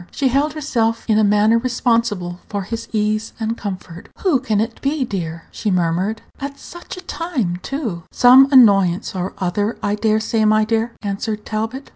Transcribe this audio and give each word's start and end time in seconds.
She 0.09 0.29
held 0.29 0.53
herself 0.53 1.05
in 1.07 1.19
a 1.19 1.23
manner 1.23 1.59
responsible 1.59 2.39
for 2.49 2.63
his 2.63 2.87
ease 2.91 3.33
and 3.39 3.55
comfort. 3.55 4.09
"Who 4.23 4.39
can 4.39 4.59
it 4.59 4.81
be, 4.81 5.05
dear?" 5.05 5.43
she 5.51 5.69
murmured; 5.69 6.23
"at 6.39 6.57
such 6.57 6.97
a 6.97 7.01
time, 7.01 7.57
too!" 7.61 7.77
Page 7.77 7.83
150 7.83 8.07
"Some 8.11 8.47
annoyance 8.51 9.15
or 9.15 9.33
other, 9.37 9.77
I 9.83 9.93
dare 9.93 10.19
say, 10.19 10.43
my 10.43 10.65
dear," 10.65 10.93
answered 11.03 11.45
Talbot. 11.45 11.89